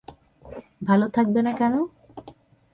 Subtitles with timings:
[0.81, 1.73] ভালো থাকবে না কেন?